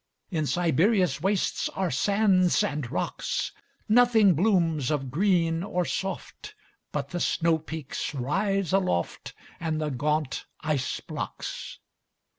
In 0.31 0.47
Siberia's 0.47 1.19
wastesAre 1.19 1.93
sands 1.93 2.63
and 2.63 2.89
rocks. 2.89 3.51
Nothing 3.87 4.33
blooms 4.33 4.89
of 4.89 5.11
green 5.11 5.61
or 5.61 5.85
soft, 5.85 6.55
But 6.91 7.09
the 7.09 7.19
snowpeaks 7.19 8.15
rise 8.19 8.71
aloftAnd 8.71 9.77
the 9.77 9.91
gaunt 9.91 10.47
ice 10.61 11.01
blocks. 11.01 11.77